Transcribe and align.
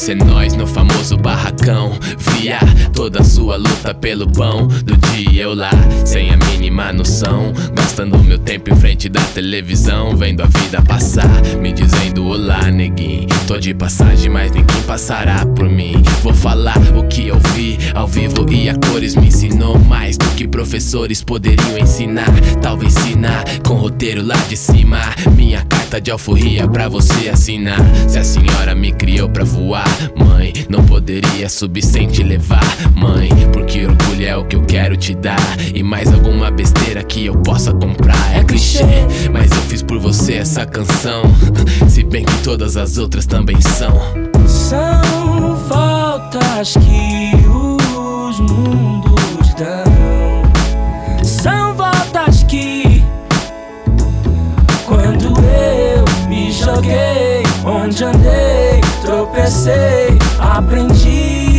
ser 0.00 0.16
nós 0.16 0.54
no 0.54 0.66
famoso 0.66 1.16
barracão. 1.16 1.92
Via 2.18 2.58
toda 2.92 3.22
sua 3.22 3.56
luta 3.56 3.92
pelo 3.92 4.30
pão. 4.30 4.66
Do 4.66 4.96
dia 4.96 5.42
eu 5.42 5.54
lá, 5.54 5.70
sem 6.06 6.30
a 6.30 6.36
mínima 6.36 6.92
noção. 6.92 7.52
Gastando 7.74 8.18
meu 8.18 8.38
tempo 8.38 8.72
em 8.72 8.76
frente 8.76 9.08
da 9.08 9.20
televisão. 9.34 10.16
Vendo 10.16 10.42
a 10.42 10.46
vida 10.46 10.80
passar, 10.82 11.42
me 11.60 11.72
dizendo 11.72 12.26
olá, 12.26 12.70
neguinho. 12.70 13.28
Tô 13.46 13.58
de 13.58 13.74
passagem, 13.74 14.30
mas 14.30 14.50
ninguém 14.52 14.82
passará 14.82 15.44
por 15.44 15.68
mim. 15.68 16.02
Vou 16.22 16.34
falar 16.34 16.78
o 16.96 17.06
que 17.06 17.28
eu 17.28 17.38
vi 17.54 17.78
ao 17.94 18.06
vivo 18.06 18.50
e 18.50 18.68
a 18.68 18.74
cores 18.74 19.14
me 19.14 19.26
ensinou 19.26 19.78
mais 19.78 20.16
do 20.16 20.26
que 20.30 20.48
professores 20.48 21.22
poderiam 21.22 21.76
ensinar. 21.78 22.30
Talvez 22.62 22.96
ensinar 22.96 23.44
com 23.66 23.74
roteiro 23.74 24.24
lá 24.24 24.36
de 24.48 24.56
cima. 24.56 24.98
Minha 25.36 25.64
de 25.98 26.10
alforria 26.10 26.68
pra 26.68 26.88
você 26.88 27.28
assinar. 27.28 27.78
Se 28.08 28.18
a 28.18 28.24
senhora 28.24 28.74
me 28.74 28.92
criou 28.92 29.28
pra 29.28 29.44
voar, 29.44 29.88
mãe, 30.16 30.52
não 30.68 30.84
poderia 30.84 31.48
subir 31.48 31.82
sem 31.82 32.06
te 32.06 32.22
levar, 32.22 32.64
mãe. 32.94 33.28
Porque 33.52 33.86
orgulho 33.86 34.26
é 34.26 34.36
o 34.36 34.44
que 34.44 34.56
eu 34.56 34.62
quero 34.62 34.96
te 34.96 35.14
dar. 35.14 35.40
E 35.74 35.82
mais 35.82 36.12
alguma 36.12 36.50
besteira 36.50 37.02
que 37.02 37.26
eu 37.26 37.36
possa 37.38 37.72
comprar. 37.72 38.36
É 38.36 38.44
clichê, 38.44 38.84
mas 39.32 39.50
eu 39.50 39.62
fiz 39.62 39.82
por 39.82 39.98
você 39.98 40.34
essa 40.34 40.66
canção. 40.66 41.22
Se 41.88 42.04
bem 42.04 42.24
que 42.24 42.42
todas 42.42 42.76
as 42.76 42.98
outras 42.98 43.26
também 43.26 43.60
são. 43.60 43.98
São 44.46 45.56
faltas 45.68 46.74
que 46.74 47.39
joguei, 56.80 57.42
onde 57.64 58.04
andei, 58.04 58.80
tropecei, 59.02 60.18
aprendi 60.38 61.49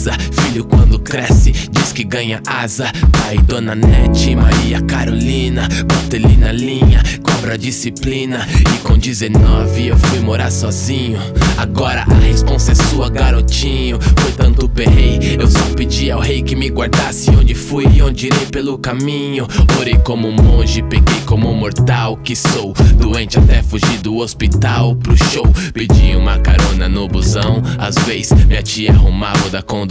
casa. 0.00 0.12
Filho, 0.42 0.64
quando 0.64 0.98
cresce, 0.98 1.52
diz 1.52 1.92
que 1.92 2.04
ganha 2.04 2.40
asa. 2.46 2.90
Pai, 3.12 3.36
dona 3.38 3.74
Nete, 3.74 4.34
Maria 4.34 4.80
Carolina. 4.82 5.68
Bota 5.86 6.16
ele 6.16 6.36
na 6.36 6.52
linha, 6.52 7.02
cobra 7.22 7.58
disciplina. 7.58 8.46
E 8.74 8.78
com 8.78 8.96
19 8.96 9.88
eu 9.88 9.98
fui 9.98 10.20
morar 10.20 10.50
sozinho. 10.50 11.18
Agora 11.58 12.04
a 12.08 12.14
responsa 12.14 12.72
é 12.72 12.74
sua, 12.74 13.10
garotinho. 13.10 13.98
Foi 14.00 14.32
tanto 14.32 14.68
perrei, 14.68 15.36
eu 15.38 15.46
só 15.46 15.74
pedi 15.76 16.10
ao 16.10 16.20
rei 16.20 16.42
que 16.42 16.56
me 16.56 16.68
guardasse 16.68 17.30
onde 17.30 17.54
fui 17.54 17.86
e 17.92 18.02
onde 18.02 18.26
irei 18.28 18.46
pelo 18.46 18.78
caminho. 18.78 19.46
Orei 19.78 19.98
como 19.98 20.28
um 20.28 20.32
monge, 20.32 20.82
peguei 20.82 21.20
como 21.26 21.50
um 21.50 21.54
mortal 21.54 22.16
que 22.16 22.34
sou. 22.34 22.72
Doente 22.96 23.38
até 23.38 23.62
fugir 23.62 23.98
do 23.98 24.16
hospital 24.16 24.96
pro 24.96 25.16
show. 25.16 25.46
Pedi 25.74 26.16
uma 26.16 26.38
carona 26.38 26.88
no 26.88 27.06
busão. 27.06 27.62
Às 27.78 27.96
vezes 28.06 28.32
minha 28.46 28.62
tia 28.62 28.92
arrumava 28.92 29.50
da 29.50 29.62
condução. 29.62 29.89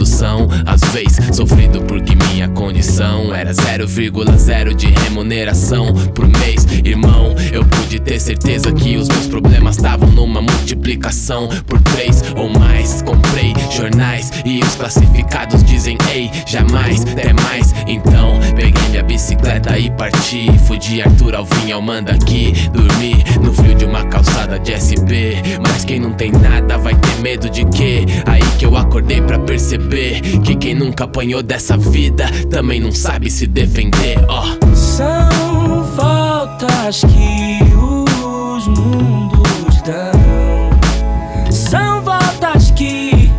Às 0.66 0.80
vezes 0.92 1.36
sofrido 1.36 1.82
porque 1.82 2.14
minha 2.14 2.48
condição 2.48 3.34
era 3.34 3.52
0,0 3.52 4.74
de 4.74 4.86
remuneração 4.86 5.92
por 6.14 6.26
mês. 6.26 6.66
Irmão, 6.84 7.34
eu 7.52 7.64
pude 7.64 8.00
ter 8.00 8.18
certeza 8.18 8.72
que 8.72 8.96
os 8.96 9.08
meus 9.08 9.26
problemas 9.26 9.76
estavam 9.76 10.10
numa 10.10 10.40
multiplicação 10.40 11.48
por 11.66 11.80
três 11.82 12.22
ou 12.36 12.48
mais. 12.48 13.02
Comprei 13.02 13.52
jornais 13.70 14.30
e 14.44 14.60
os 14.60 14.74
classificados 14.74 15.62
dizem 15.64 15.98
ei, 16.14 16.30
jamais, 16.46 17.02
até 17.02 17.32
mais. 17.32 17.69
Então 17.90 18.38
peguei 18.54 18.88
minha 18.90 19.02
bicicleta 19.02 19.76
e 19.76 19.90
parti. 19.90 20.46
Fui 20.66 20.78
de 20.78 21.02
Arthur 21.02 21.34
Alvim 21.34 21.72
ao 21.72 21.82
Manda 21.82 22.12
aqui. 22.12 22.52
Dormi 22.72 23.24
no 23.42 23.52
frio 23.52 23.74
de 23.74 23.84
uma 23.84 24.04
calçada 24.04 24.60
de 24.60 24.72
SP. 24.78 25.42
Mas 25.60 25.84
quem 25.84 25.98
não 25.98 26.12
tem 26.12 26.30
nada 26.30 26.78
vai 26.78 26.94
ter 26.94 27.20
medo 27.20 27.50
de 27.50 27.64
quê? 27.66 28.06
Aí 28.26 28.42
que 28.58 28.64
eu 28.64 28.76
acordei 28.76 29.20
pra 29.20 29.40
perceber 29.40 30.20
que 30.44 30.54
quem 30.54 30.74
nunca 30.74 31.02
apanhou 31.02 31.42
dessa 31.42 31.76
vida 31.76 32.30
também 32.48 32.78
não 32.78 32.92
sabe 32.92 33.28
se 33.28 33.46
defender. 33.46 34.24
Ó. 34.28 34.44
São 34.74 35.84
faltas 35.96 37.00
que 37.00 37.58
os 37.74 38.68
mundos 38.68 39.82
dão. 39.82 41.50
São 41.50 42.02
voltas 42.02 42.70
que 42.70 43.30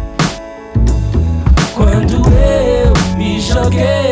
quando 1.73 2.15
eu 2.15 3.17
me 3.17 3.39
joguei, 3.39 4.10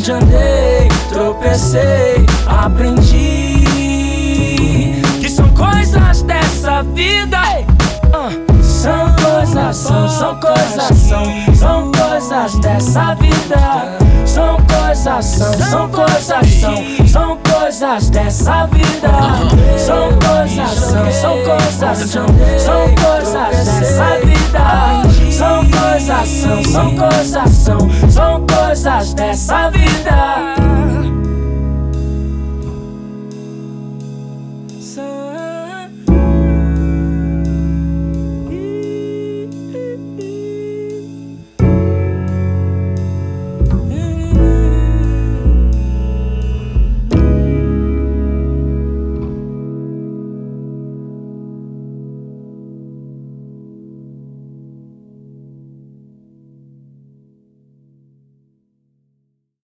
onde 0.00 0.12
andei, 0.12 0.88
tropecei, 1.10 2.24
aprendi 2.46 3.66
que 5.20 5.28
são 5.28 5.46
coisas 5.50 6.22
dessa 6.22 6.82
vida. 6.82 7.36
Ah, 8.14 8.30
São 8.62 9.14
coisas, 9.14 9.76
são, 9.76 10.08
são 10.08 10.40
coisas, 10.40 10.96
são, 10.96 11.54
são 11.54 11.92
coisas 11.92 12.58
dessa 12.60 13.14
vida. 13.16 13.98
São 14.24 14.56
coisas, 14.56 15.24
são, 15.26 15.52
são 15.52 15.88
coisas, 15.90 16.46
são, 16.60 17.06
são 17.06 17.38
coisas 17.38 18.08
dessa 18.08 18.66
vida. 18.66 19.10
São 19.76 20.08
coisas, 20.18 20.70
são, 20.78 21.12
são 21.12 21.36
coisas, 21.44 22.10
são, 22.10 22.26
são 22.58 22.94
coisas 22.94 23.66
dessa 23.66 24.18
vida. 24.24 24.59